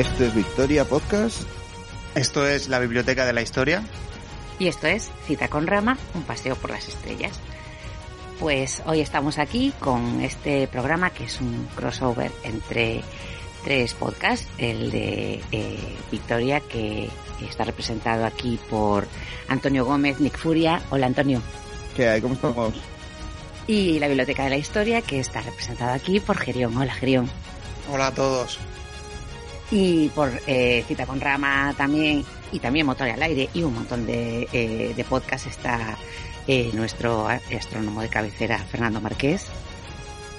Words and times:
Esto 0.00 0.24
es 0.24 0.34
Victoria 0.34 0.86
Podcast. 0.86 1.42
Esto 2.14 2.48
es 2.48 2.70
la 2.70 2.78
Biblioteca 2.78 3.26
de 3.26 3.34
la 3.34 3.42
Historia. 3.42 3.82
Y 4.58 4.68
esto 4.68 4.86
es 4.86 5.10
Cita 5.26 5.48
con 5.48 5.66
Rama, 5.66 5.98
un 6.14 6.22
paseo 6.22 6.56
por 6.56 6.70
las 6.70 6.88
estrellas. 6.88 7.38
Pues 8.38 8.80
hoy 8.86 9.02
estamos 9.02 9.36
aquí 9.36 9.74
con 9.78 10.22
este 10.22 10.66
programa 10.68 11.10
que 11.10 11.24
es 11.24 11.38
un 11.42 11.68
crossover 11.76 12.32
entre 12.44 13.02
tres 13.62 13.92
podcasts. 13.92 14.48
El 14.56 14.90
de 14.90 15.42
eh, 15.52 15.96
Victoria, 16.10 16.60
que 16.60 17.10
está 17.46 17.64
representado 17.64 18.24
aquí 18.24 18.58
por 18.70 19.06
Antonio 19.48 19.84
Gómez, 19.84 20.18
Nick 20.18 20.38
Furia. 20.38 20.80
Hola 20.88 21.08
Antonio. 21.08 21.42
¿Qué 21.94 22.08
hay? 22.08 22.22
¿Cómo 22.22 22.36
estamos? 22.36 22.72
Y 23.66 23.98
la 23.98 24.08
Biblioteca 24.08 24.44
de 24.44 24.48
la 24.48 24.56
Historia, 24.56 25.02
que 25.02 25.20
está 25.20 25.42
representada 25.42 25.92
aquí 25.92 26.20
por 26.20 26.38
Gerión. 26.38 26.74
Hola 26.74 26.94
Gerión. 26.94 27.28
Hola 27.92 28.06
a 28.06 28.14
todos. 28.14 28.58
Y 29.70 30.08
por 30.10 30.30
eh, 30.46 30.84
Cita 30.86 31.06
con 31.06 31.20
Rama 31.20 31.74
también, 31.76 32.24
y 32.52 32.58
también 32.58 32.86
Motor 32.86 33.08
al 33.08 33.22
Aire, 33.22 33.48
y 33.54 33.62
un 33.62 33.74
montón 33.74 34.06
de, 34.06 34.48
eh, 34.52 34.92
de 34.96 35.04
podcasts 35.04 35.46
está 35.46 35.96
eh, 36.46 36.70
nuestro 36.74 37.28
astrónomo 37.28 38.02
de 38.02 38.08
cabecera, 38.08 38.58
Fernando 38.58 39.00
Marqués. 39.00 39.46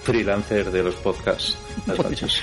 Freelancer 0.04 0.72
de 0.72 0.84
los 0.84 0.96
podcasts. 0.96 1.58
Las. 1.86 2.42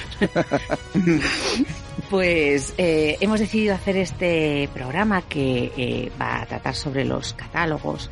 Pues 2.08 2.72
hemos 2.78 3.40
decidido 3.40 3.74
hacer 3.74 3.98
este 3.98 4.70
programa 4.72 5.20
que 5.22 6.10
va 6.18 6.40
a 6.40 6.46
tratar 6.46 6.74
sobre 6.74 7.04
los 7.04 7.34
catálogos 7.34 8.08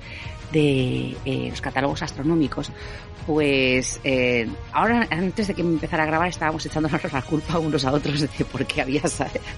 de 0.53 1.17
eh, 1.25 1.49
los 1.51 1.61
catálogos 1.61 2.03
astronómicos. 2.03 2.71
Pues 3.27 4.01
eh, 4.05 4.49
ahora, 4.73 5.07
antes 5.11 5.49
de 5.49 5.55
que 5.55 5.63
empezara 5.63 6.05
a 6.05 6.07
grabar, 6.07 6.29
estábamos 6.29 6.65
echándonos 6.65 7.03
la 7.13 7.23
culpa 7.23 7.59
unos 7.59 7.85
a 7.85 7.93
otros 7.93 8.21
de 8.21 8.45
por 8.45 8.65
qué 8.67 8.83
había, 8.83 9.03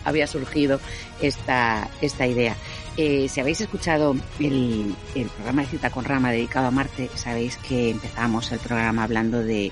había 0.04 0.26
surgido 0.26 0.80
esta, 1.20 1.88
esta 2.00 2.26
idea. 2.26 2.56
Eh, 2.96 3.28
si 3.28 3.40
habéis 3.40 3.60
escuchado 3.60 4.16
el, 4.40 4.94
el 5.14 5.26
programa 5.28 5.62
de 5.62 5.68
Cita 5.68 5.90
con 5.90 6.04
Rama 6.04 6.32
dedicado 6.32 6.66
a 6.66 6.70
Marte, 6.70 7.10
sabéis 7.14 7.56
que 7.58 7.90
empezamos 7.90 8.50
el 8.52 8.58
programa 8.58 9.04
hablando 9.04 9.42
de, 9.42 9.70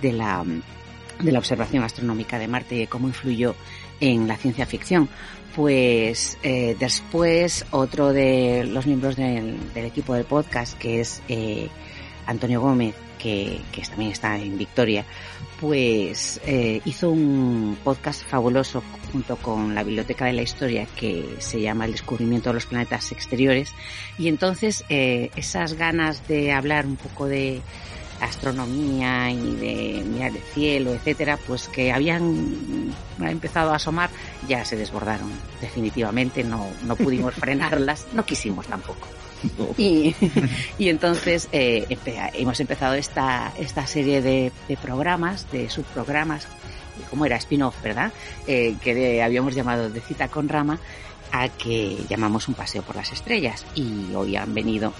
de, 0.00 0.12
la, 0.12 0.42
de 1.20 1.32
la 1.32 1.38
observación 1.38 1.84
astronómica 1.84 2.38
de 2.38 2.48
Marte 2.48 2.76
y 2.76 2.86
cómo 2.86 3.06
influyó 3.06 3.54
en 4.00 4.28
la 4.28 4.36
ciencia 4.36 4.66
ficción. 4.66 5.08
Pues 5.54 6.36
eh, 6.42 6.76
después 6.78 7.64
otro 7.70 8.12
de 8.12 8.64
los 8.64 8.86
miembros 8.86 9.16
del, 9.16 9.72
del 9.72 9.84
equipo 9.86 10.14
del 10.14 10.24
podcast, 10.24 10.76
que 10.76 11.00
es 11.00 11.22
eh, 11.28 11.68
Antonio 12.26 12.60
Gómez, 12.60 12.94
que, 13.18 13.60
que 13.72 13.82
también 13.82 14.12
está 14.12 14.36
en 14.36 14.58
Victoria, 14.58 15.06
pues 15.60 16.40
eh, 16.46 16.80
hizo 16.84 17.10
un 17.10 17.78
podcast 17.82 18.22
fabuloso 18.24 18.82
junto 19.12 19.36
con 19.36 19.74
la 19.74 19.82
Biblioteca 19.82 20.26
de 20.26 20.34
la 20.34 20.42
Historia 20.42 20.86
que 20.96 21.36
se 21.38 21.60
llama 21.60 21.86
El 21.86 21.92
descubrimiento 21.92 22.50
de 22.50 22.54
los 22.54 22.66
planetas 22.66 23.12
exteriores. 23.12 23.72
Y 24.18 24.28
entonces 24.28 24.84
eh, 24.88 25.30
esas 25.36 25.74
ganas 25.74 26.26
de 26.28 26.52
hablar 26.52 26.86
un 26.86 26.96
poco 26.96 27.26
de 27.26 27.62
astronomía 28.20 29.30
y 29.30 29.54
de 29.56 30.02
mirar 30.06 30.30
el 30.32 30.42
cielo, 30.54 30.92
etcétera, 30.94 31.38
pues 31.46 31.68
que 31.68 31.92
habían 31.92 32.94
empezado 33.20 33.72
a 33.72 33.76
asomar, 33.76 34.10
ya 34.48 34.64
se 34.64 34.76
desbordaron 34.76 35.30
definitivamente, 35.60 36.42
no, 36.44 36.66
no 36.84 36.96
pudimos 36.96 37.34
frenarlas, 37.38 38.06
no 38.12 38.24
quisimos 38.24 38.66
tampoco. 38.66 39.06
Y, 39.76 40.14
y 40.78 40.88
entonces 40.88 41.48
eh, 41.52 41.86
hemos 42.34 42.58
empezado 42.60 42.94
esta, 42.94 43.52
esta 43.58 43.86
serie 43.86 44.22
de, 44.22 44.50
de 44.68 44.76
programas, 44.76 45.50
de 45.52 45.68
subprogramas, 45.68 46.46
como 47.10 47.26
era 47.26 47.36
spin-off, 47.36 47.74
¿verdad? 47.82 48.12
Eh, 48.46 48.74
que 48.80 48.94
de- 48.94 49.22
habíamos 49.22 49.54
llamado 49.54 49.90
de 49.90 50.00
cita 50.00 50.28
con 50.28 50.48
rama 50.48 50.78
a 51.32 51.48
que 51.50 51.98
llamamos 52.08 52.48
un 52.48 52.54
paseo 52.54 52.82
por 52.82 52.96
las 52.96 53.12
estrellas. 53.12 53.66
Y 53.74 54.14
hoy 54.14 54.36
han 54.36 54.54
venido 54.54 54.94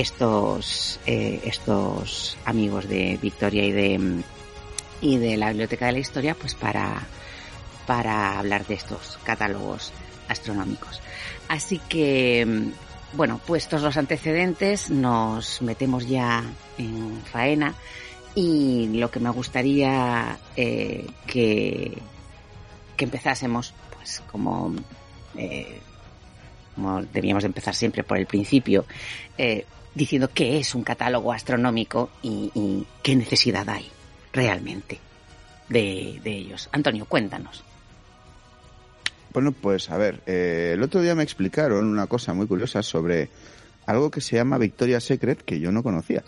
estos, 0.00 1.00
eh, 1.06 1.40
estos 1.44 2.36
amigos 2.44 2.88
de 2.88 3.18
Victoria 3.20 3.64
y 3.64 3.72
de, 3.72 4.22
y 5.00 5.18
de 5.18 5.36
la 5.36 5.48
Biblioteca 5.48 5.86
de 5.86 5.92
la 5.92 5.98
Historia, 5.98 6.34
pues 6.34 6.54
para, 6.54 7.06
para 7.86 8.38
hablar 8.38 8.66
de 8.66 8.74
estos 8.74 9.18
catálogos 9.24 9.92
astronómicos. 10.28 11.00
Así 11.48 11.80
que, 11.88 12.70
bueno, 13.12 13.40
puestos 13.46 13.82
los 13.82 13.96
antecedentes, 13.96 14.90
nos 14.90 15.62
metemos 15.62 16.06
ya 16.08 16.44
en 16.76 17.22
faena 17.22 17.74
y 18.34 18.98
lo 18.98 19.10
que 19.10 19.20
me 19.20 19.30
gustaría 19.30 20.38
eh, 20.56 21.06
que, 21.26 21.98
que 22.96 23.04
empezásemos, 23.04 23.74
pues 23.96 24.22
como, 24.30 24.74
eh, 25.36 25.80
como 26.74 27.02
debíamos 27.02 27.42
de 27.42 27.48
empezar 27.48 27.74
siempre 27.74 28.04
por 28.04 28.18
el 28.18 28.26
principio, 28.26 28.84
diciendo 29.98 30.30
qué 30.32 30.58
es 30.58 30.74
un 30.74 30.82
catálogo 30.82 31.32
astronómico 31.32 32.10
y, 32.22 32.86
qué 33.02 33.16
necesidad 33.16 33.68
hay 33.68 33.86
realmente 34.32 34.98
de, 35.68 36.20
de 36.22 36.30
ellos. 36.30 36.68
Antonio, 36.72 37.04
cuéntanos. 37.04 37.62
Bueno, 39.32 39.52
pues 39.52 39.90
a 39.90 39.98
ver, 39.98 40.22
eh, 40.26 40.70
el 40.74 40.82
otro 40.82 41.02
día 41.02 41.14
me 41.14 41.22
explicaron 41.22 41.84
una 41.84 42.06
cosa 42.06 42.32
muy 42.32 42.46
curiosa 42.46 42.82
sobre 42.82 43.28
algo 43.88 44.10
que 44.10 44.20
se 44.20 44.36
llama 44.36 44.58
Victoria 44.58 45.00
Secret 45.00 45.40
que 45.42 45.60
yo 45.60 45.72
no 45.72 45.82
conocía. 45.82 46.22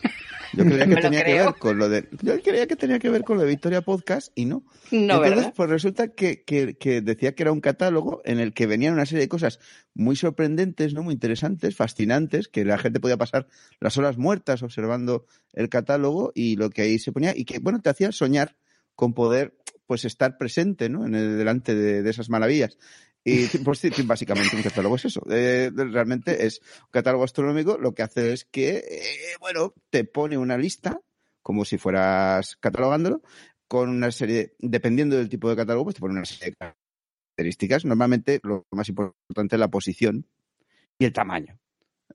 Yo 0.55 0.65
creía 0.65 0.87
que 0.89 0.97
tenía 0.97 1.23
que 1.23 1.35
ver 1.35 1.55
con 1.59 1.77
lo 1.77 1.91
de 1.91 2.09
yo 2.23 2.41
creía 2.41 2.67
que 2.67 2.75
tenía 2.75 2.99
que 2.99 3.11
ver 3.11 3.23
con 3.23 3.37
lo 3.37 3.43
de 3.43 3.51
Victoria 3.51 3.83
Podcast 3.83 4.33
y 4.35 4.47
no. 4.47 4.65
No, 4.91 4.99
Entonces, 4.99 5.31
¿verdad? 5.37 5.55
pues 5.55 5.69
resulta 5.69 6.09
que, 6.09 6.43
que, 6.43 6.79
que 6.79 7.03
decía 7.03 7.35
que 7.35 7.43
era 7.43 7.53
un 7.53 7.61
catálogo 7.61 8.23
en 8.25 8.41
el 8.41 8.55
que 8.55 8.67
venían 8.67 8.95
una 8.95 9.05
serie 9.05 9.25
de 9.25 9.29
cosas 9.29 9.61
muy 9.93 10.17
sorprendentes, 10.17 10.95
¿no? 10.95 11.03
Muy 11.03 11.13
interesantes, 11.13 11.77
fascinantes, 11.77 12.49
que 12.49 12.65
la 12.65 12.79
gente 12.79 12.99
podía 12.99 13.19
pasar 13.19 13.47
las 13.79 13.99
horas 13.99 14.17
muertas 14.17 14.63
observando 14.63 15.27
el 15.53 15.69
catálogo 15.69 16.33
y 16.35 16.57
lo 16.57 16.71
que 16.71 16.81
ahí 16.81 16.99
se 16.99 17.13
ponía, 17.13 17.37
y 17.37 17.45
que, 17.45 17.59
bueno, 17.59 17.83
te 17.83 17.91
hacía 17.91 18.11
soñar 18.11 18.57
con 18.95 19.13
poder, 19.13 19.53
pues, 19.87 20.07
estar 20.07 20.39
presente, 20.39 20.89
¿no? 20.89 21.07
En 21.07 21.15
el, 21.15 21.37
delante 21.37 21.75
de, 21.75 22.03
de 22.03 22.11
esas 22.11 22.31
maravillas. 22.31 22.79
Y 23.25 23.47
pues 23.65 23.83
básicamente 24.07 24.57
un 24.57 24.63
catálogo 24.63 24.97
es 24.97 25.05
eso. 25.07 25.23
Eh, 25.31 25.71
realmente 25.75 26.47
es 26.47 26.61
un 26.83 26.91
catálogo 26.91 27.25
astronómico. 27.25 27.79
Lo 27.79 27.95
que 27.95 28.03
hace 28.03 28.33
es 28.33 28.45
que, 28.45 28.79
eh, 28.79 29.37
bueno, 29.41 29.75
te 29.91 30.05
pone 30.05 30.39
una 30.39 30.57
lista, 30.57 31.01
como 31.43 31.65
si 31.65 31.79
fueras 31.79 32.57
catalogándolo, 32.57 33.23
con 33.69 33.89
una 33.89 34.11
serie, 34.11 34.55
dependiendo 34.59 35.17
del 35.17 35.29
tipo 35.29 35.49
de 35.49 35.57
catálogo, 35.57 35.85
pues 35.85 35.97
te 35.97 36.01
pone 36.01 36.15
una 36.15 36.25
serie 36.25 36.51
de 36.51 36.57
características. 36.57 37.85
Normalmente 37.85 38.41
lo 38.43 38.67
más 38.73 38.89
importante 38.89 39.57
es 39.57 39.61
la 39.61 39.69
posición 39.69 40.27
y 40.99 41.05
el 41.05 41.13
tamaño. 41.13 41.59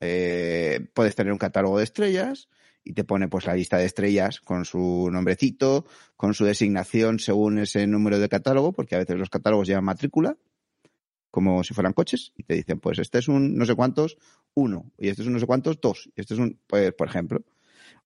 Eh, 0.02 0.88
puedes 0.94 1.16
tener 1.16 1.32
un 1.32 1.40
catálogo 1.40 1.78
de 1.78 1.86
estrellas 1.86 2.50
y 2.84 2.94
te 2.94 3.04
pone 3.04 3.28
pues 3.28 3.46
la 3.46 3.56
lista 3.56 3.78
de 3.78 3.86
estrellas 3.86 4.40
con 4.42 4.66
su 4.66 5.10
nombrecito, 5.12 5.86
con 6.16 6.34
su 6.34 6.46
designación 6.46 7.20
según 7.20 7.60
ese 7.60 7.88
número 7.88 8.20
de 8.20 8.30
catálogo, 8.30 8.74
porque 8.74 8.96
a 8.96 9.00
veces 9.00 9.18
los 9.18 9.30
catálogos 9.30 9.68
llevan 9.68 9.86
matrícula, 9.86 10.38
como 11.36 11.66
si 11.66 11.74
fueran 11.74 11.92
coches, 11.92 12.32
y 12.38 12.44
te 12.44 12.54
dicen, 12.54 12.80
pues 12.80 12.98
este 12.98 13.18
es 13.18 13.28
un 13.28 13.58
no 13.58 13.66
sé 13.66 13.76
cuántos, 13.76 14.18
uno, 14.54 14.94
y 14.98 15.10
este 15.10 15.22
es 15.22 15.28
un 15.28 15.34
no 15.34 15.40
sé 15.42 15.46
cuántos, 15.46 15.82
dos, 15.82 16.10
y 16.16 16.22
este 16.22 16.34
es 16.34 16.40
un, 16.40 16.58
pues, 16.66 16.94
por 16.94 17.10
ejemplo. 17.10 17.44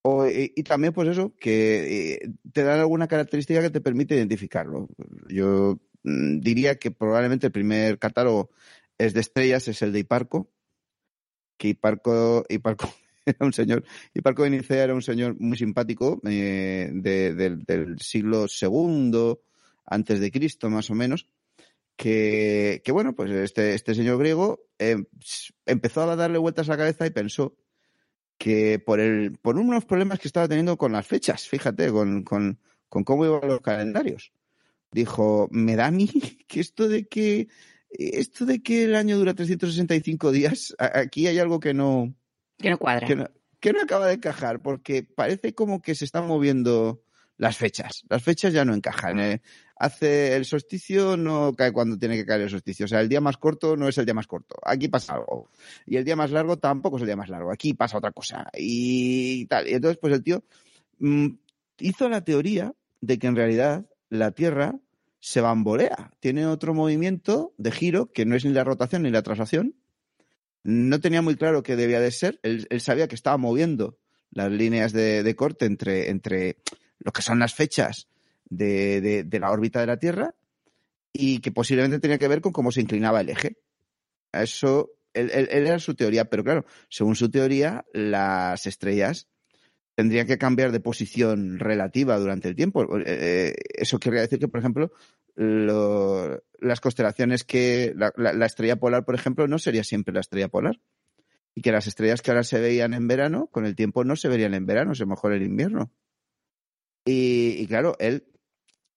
O, 0.02 0.26
y, 0.26 0.52
y, 0.56 0.64
también, 0.64 0.94
pues 0.94 1.10
eso, 1.10 1.36
que 1.40 2.16
eh, 2.24 2.31
te 2.52 2.64
dan 2.64 2.80
alguna 2.80 3.08
característica 3.08 3.62
que 3.62 3.70
te 3.70 3.81
permite 3.81 4.16
identificarlo. 4.16 4.88
Yo 5.28 5.80
mm, 6.02 6.40
diría 6.40 6.80
que 6.80 6.90
probablemente 6.90 7.46
el 7.46 7.52
primer 7.52 8.00
catálogo 8.00 8.50
es 8.98 9.14
de 9.14 9.20
estrellas, 9.20 9.68
es 9.68 9.80
el 9.84 9.92
de 9.94 10.00
Hiparco, 10.00 10.50
que 11.58 11.68
Hiparco, 11.68 12.46
Hiparco 12.50 12.90
era 13.28 13.46
un 13.46 13.54
señor, 13.54 13.84
Hiparco 14.16 14.42
de 14.42 14.50
Nicea 14.50 14.86
era 14.86 14.96
un 14.96 15.04
señor 15.04 15.40
muy 15.40 15.56
simpático 15.56 16.20
eh, 16.25 16.90
de, 16.92 17.36
del 17.36 18.00
siglo 18.00 18.48
II 18.60 19.36
antes 19.86 20.20
de 20.20 20.32
Cristo, 20.32 20.72
más 20.72 20.90
o 20.90 20.96
menos, 20.96 21.28
que, 22.00 22.81
que 22.86 22.94
bueno, 22.94 23.13
pues 23.13 23.30
este, 23.30 23.74
este 23.74 23.94
señor 23.94 24.19
griego 24.19 24.62
eh, 24.80 25.04
empezó 25.66 26.04
a 26.04 26.16
darle 26.16 26.38
vueltas 26.38 26.69
a 26.69 26.72
la 26.72 26.78
cabeza 26.78 27.06
y 27.06 27.10
pensó 27.10 27.57
que 28.38 28.80
por 28.80 29.01
el, 29.01 29.38
por 29.38 29.57
unos 29.57 29.84
problemas 29.84 30.18
que 30.19 30.30
estaba 30.30 30.48
teniendo 30.48 30.78
con 30.78 30.94
las 30.94 31.06
fechas, 31.06 31.50
fíjate, 31.50 31.92
con, 31.92 32.24
con, 32.24 32.62
con 32.88 33.04
cómo 33.04 33.25
iban 33.25 33.50
los 33.50 33.60
calendarios. 33.60 34.31
Dijo, 34.94 35.50
me 35.51 35.75
da 35.75 35.88
a 35.88 35.92
mí 35.92 36.07
que 36.48 36.62
esto 36.62 36.88
de 36.88 37.06
que 37.06 37.50
esto 37.90 38.46
de 38.46 38.63
que 38.63 38.86
el 38.86 38.96
año 38.96 39.18
dura 39.18 39.34
365 39.34 40.31
días, 40.31 40.74
aquí 40.80 41.28
hay 41.28 41.38
algo 41.38 41.60
que 41.60 41.74
no 41.74 42.16
que 42.57 42.69
no 42.69 42.78
cuadra. 42.78 43.07
Que 43.07 43.18
no, 43.18 43.28
que 43.60 43.74
no 43.74 43.81
acaba 43.81 44.07
de 44.07 44.13
encajar, 44.13 44.62
porque 44.62 45.04
parece 45.04 45.54
como 45.54 45.81
que 45.81 45.96
se 45.96 46.06
están 46.06 46.28
moviendo 46.28 47.04
las 47.39 47.56
fechas. 47.57 48.03
Las 48.09 48.21
fechas 48.21 48.51
ya 48.51 48.65
no 48.65 48.74
encajan. 48.74 49.18
Eh, 49.18 49.41
hace 49.77 50.36
el 50.36 50.44
solsticio 50.44 51.15
no 51.15 51.53
cae 51.53 51.71
cuando 51.71 51.97
tiene 51.97 52.18
que 52.18 52.25
caer 52.25 52.41
el 52.41 52.50
solsticio. 52.50 52.83
O 52.83 52.88
sea, 52.88 53.00
el 53.00 53.07
día 53.07 53.21
más 53.21 53.38
corto 53.38 53.77
no 53.77 53.88
es 53.88 53.97
el 53.97 54.06
día 54.06 54.13
más 54.13 54.27
corto. 54.27 54.57
Aquí 54.62 54.89
pasa 54.89 55.13
algo. 55.13 55.50
Y 55.86 55.95
el 55.95 56.03
día 56.03 56.18
más 56.18 56.31
largo 56.31 56.57
tampoco 56.57 56.97
es 56.97 57.03
el 57.03 57.07
día 57.07 57.15
más 57.15 57.30
largo. 57.30 57.50
Aquí 57.50 57.74
pasa 57.74 57.97
otra 57.97 58.12
cosa. 58.12 58.50
Y 58.53 59.45
tal. 59.45 59.69
Y 59.69 59.74
entonces, 59.74 59.97
pues 60.01 60.13
el 60.13 60.21
tío 60.21 60.44
mmm, 61.00 61.27
hizo 61.80 62.09
la 62.09 62.25
teoría 62.25 62.74
de 63.00 63.18
que 63.18 63.27
en 63.27 63.38
realidad 63.38 63.86
la 64.09 64.31
Tierra 64.31 64.75
se 65.21 65.39
bambolea. 65.39 66.12
Tiene 66.19 66.45
otro 66.45 66.74
movimiento 66.74 67.53
de 67.57 67.71
giro 67.71 68.12
que 68.12 68.25
no 68.25 68.36
es 68.36 68.44
ni 68.44 68.51
la 68.51 68.65
rotación 68.65 69.03
ni 69.03 69.12
la 69.12 69.24
traslación. 69.24 69.75
No 70.63 71.00
tenía 71.00 71.21
muy 71.21 71.38
claro 71.38 71.63
qué 71.63 71.77
debía 71.77 72.01
de 72.01 72.12
ser. 72.12 72.38
Él, 72.44 72.68
él 72.69 72.81
sabía 72.81 73.07
que 73.07 73.15
estaba 73.15 73.38
moviendo 73.38 73.97
las 74.30 74.51
líneas 74.51 74.91
de, 74.91 75.24
de 75.24 75.36
corte 75.38 75.65
entre, 75.65 76.09
entre 76.09 76.57
lo 77.00 77.12
que 77.12 77.22
son 77.22 77.40
las 77.40 77.54
fechas 77.54 78.07
de, 78.46 79.24
de, 79.24 79.40
la 79.40 79.51
órbita 79.51 79.80
de 79.80 79.88
la 79.88 79.98
Tierra 79.98 80.36
y 81.13 81.40
que 81.40 81.51
posiblemente 81.51 82.00
tenía 82.00 82.18
que 82.18 82.28
ver 82.28 82.42
con 82.42 82.51
cómo 82.51 82.72
se 82.72 82.81
inclinaba 82.81 83.22
el 83.22 83.30
eje. 83.30 83.57
Eso, 84.31 84.92
él, 85.13 85.31
era 85.31 85.80
su 85.80 85.96
teoría, 85.96 86.25
pero 86.25 86.44
claro, 86.44 86.66
según 86.90 87.16
su 87.16 87.30
teoría, 87.30 87.86
las 87.94 88.66
estrellas 88.66 89.28
tendrían 89.96 90.28
que 90.28 90.38
cambiar 90.38 90.72
de 90.72 90.80
posición 90.80 91.60
relativa 91.60 92.18
durante 92.18 92.48
el 92.48 92.56
tiempo. 92.56 92.88
Eh, 93.06 93.54
eso 93.75 94.00
querría 94.00 94.22
decir 94.22 94.40
que, 94.40 94.48
por 94.48 94.60
ejemplo, 94.60 94.92
lo, 95.36 96.42
las 96.60 96.80
constelaciones 96.80 97.44
que 97.44 97.94
la 97.96 98.46
estrella 98.46 98.78
polar, 98.78 99.06
por 99.06 99.16
ejemplo, 99.16 99.48
no 99.48 99.57
sería 99.60 99.84
siempre 99.84 100.13
la 100.13 100.22
estrella 100.22 100.48
polar 100.48 100.80
y 101.56 101.62
que 101.62 101.72
las 101.72 101.88
estrellas 101.88 102.22
que 102.22 102.31
ahora 102.31 102.44
se 102.44 102.60
veían 102.60 102.94
en 102.94 103.07
verano, 103.07 103.48
con 103.48 103.66
el 103.66 103.75
tiempo 103.75 104.04
no 104.04 104.16
se 104.16 104.30
verían 104.30 104.54
en 104.54 104.66
verano, 104.66 104.96
se 104.96 105.06
mejor 105.06 105.34
en 105.34 105.44
invierno. 105.44 105.92
Y, 107.12 107.66
claro, 107.68 107.96
él 108.00 108.26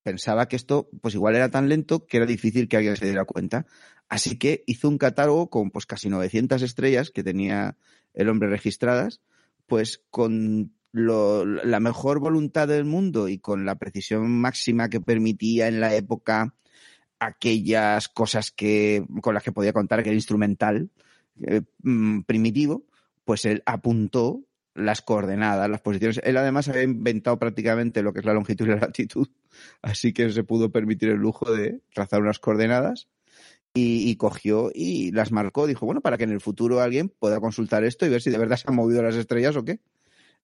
pensaba 0.02 0.46
que 0.46 0.56
esto, 0.56 0.90
pues 1.00 1.14
igual 1.14 1.34
era 1.34 1.50
tan 1.50 1.68
lento 1.68 2.06
que 2.06 2.18
era 2.18 2.26
difícil 2.26 2.68
que 2.68 2.76
alguien 2.76 2.96
se 2.96 3.06
diera 3.06 3.24
cuenta. 3.24 3.66
Así 4.08 4.36
que 4.36 4.64
hizo 4.66 4.88
un 4.88 4.98
catálogo 4.98 5.48
con 5.48 5.70
pues 5.70 5.86
casi 5.86 6.10
900 6.10 6.60
estrellas 6.60 7.10
que 7.10 7.22
tenía 7.22 7.78
el 8.12 8.28
hombre 8.28 8.50
registradas, 8.50 9.22
pues 9.66 10.04
con 10.10 10.74
la 10.92 11.80
mejor 11.80 12.20
voluntad 12.20 12.68
del 12.68 12.84
mundo 12.84 13.28
y 13.28 13.38
con 13.38 13.64
la 13.64 13.76
precisión 13.76 14.30
máxima 14.30 14.90
que 14.90 15.00
permitía 15.00 15.68
en 15.68 15.80
la 15.80 15.94
época 15.94 16.54
aquellas 17.18 18.08
cosas 18.08 18.50
que, 18.50 19.06
con 19.22 19.32
las 19.32 19.42
que 19.42 19.52
podía 19.52 19.72
contar, 19.72 20.02
que 20.02 20.10
era 20.10 20.16
instrumental, 20.16 20.90
eh, 21.40 21.62
primitivo, 22.26 22.84
pues 23.24 23.46
él 23.46 23.62
apuntó 23.64 24.42
las 24.74 25.02
coordenadas, 25.02 25.68
las 25.68 25.80
posiciones. 25.80 26.20
Él 26.24 26.36
además 26.36 26.68
había 26.68 26.82
inventado 26.82 27.38
prácticamente 27.38 28.02
lo 28.02 28.12
que 28.12 28.20
es 28.20 28.24
la 28.24 28.34
longitud 28.34 28.66
y 28.66 28.70
la 28.70 28.76
latitud, 28.76 29.28
así 29.82 30.12
que 30.12 30.30
se 30.30 30.44
pudo 30.44 30.70
permitir 30.70 31.10
el 31.10 31.18
lujo 31.18 31.52
de 31.52 31.80
trazar 31.94 32.22
unas 32.22 32.38
coordenadas 32.38 33.08
y, 33.74 34.08
y, 34.10 34.16
cogió 34.16 34.70
y 34.74 35.12
las 35.12 35.32
marcó. 35.32 35.66
Dijo, 35.66 35.86
bueno, 35.86 36.00
para 36.00 36.18
que 36.18 36.24
en 36.24 36.30
el 36.30 36.40
futuro 36.40 36.80
alguien 36.80 37.08
pueda 37.08 37.40
consultar 37.40 37.84
esto 37.84 38.06
y 38.06 38.10
ver 38.10 38.22
si 38.22 38.30
de 38.30 38.38
verdad 38.38 38.56
se 38.56 38.68
han 38.68 38.74
movido 38.74 39.02
las 39.02 39.16
estrellas 39.16 39.56
o 39.56 39.64
qué. 39.64 39.80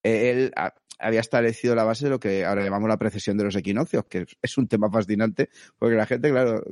Él 0.02 0.52
había 0.98 1.20
establecido 1.20 1.74
la 1.74 1.84
base 1.84 2.04
de 2.06 2.10
lo 2.10 2.20
que 2.20 2.44
ahora 2.44 2.64
llamamos 2.64 2.88
la 2.88 2.96
precesión 2.96 3.36
de 3.36 3.44
los 3.44 3.56
equinoccios, 3.56 4.04
que 4.06 4.26
es 4.42 4.58
un 4.58 4.66
tema 4.66 4.90
fascinante, 4.90 5.48
porque 5.78 5.96
la 5.96 6.06
gente, 6.06 6.30
claro, 6.30 6.62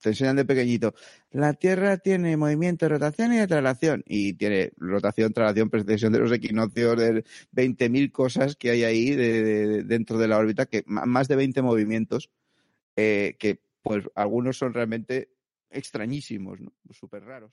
te 0.00 0.08
enseñan 0.08 0.36
de 0.36 0.44
pequeñito, 0.44 0.94
la 1.30 1.54
Tierra 1.54 1.96
tiene 1.98 2.36
movimiento, 2.36 2.88
rotación 2.88 3.32
y 3.32 3.36
de 3.36 3.46
traslación, 3.46 4.02
y 4.06 4.34
tiene 4.34 4.72
rotación, 4.76 5.32
traslación, 5.32 5.70
precesión 5.70 6.12
de 6.12 6.18
los 6.18 6.32
equinoccios, 6.32 6.96
de 6.96 7.24
20.000 7.52 8.10
cosas 8.10 8.56
que 8.56 8.70
hay 8.70 8.84
ahí 8.84 9.10
de, 9.10 9.42
de, 9.42 9.82
dentro 9.84 10.18
de 10.18 10.28
la 10.28 10.38
órbita, 10.38 10.66
que 10.66 10.82
más 10.86 11.28
de 11.28 11.36
20 11.36 11.62
movimientos, 11.62 12.30
eh, 12.96 13.36
que 13.38 13.60
pues 13.82 14.04
algunos 14.14 14.58
son 14.58 14.74
realmente 14.74 15.30
extrañísimos, 15.70 16.60
¿no? 16.60 16.72
súper 16.90 17.24
raros. 17.24 17.52